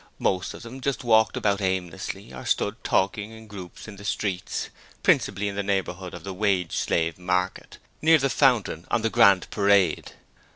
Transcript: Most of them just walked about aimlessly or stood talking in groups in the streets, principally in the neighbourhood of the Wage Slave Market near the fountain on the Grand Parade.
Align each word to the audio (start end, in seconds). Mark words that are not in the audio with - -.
Most 0.17 0.55
of 0.55 0.63
them 0.63 0.81
just 0.81 1.03
walked 1.03 1.37
about 1.37 1.61
aimlessly 1.61 2.33
or 2.33 2.43
stood 2.43 2.83
talking 2.83 3.29
in 3.33 3.45
groups 3.45 3.87
in 3.87 3.97
the 3.97 4.03
streets, 4.03 4.69
principally 5.03 5.47
in 5.47 5.55
the 5.55 5.61
neighbourhood 5.61 6.15
of 6.15 6.23
the 6.23 6.33
Wage 6.33 6.75
Slave 6.75 7.19
Market 7.19 7.77
near 8.01 8.17
the 8.17 8.27
fountain 8.27 8.87
on 8.89 9.03
the 9.03 9.11
Grand 9.11 9.47
Parade. 9.51 10.13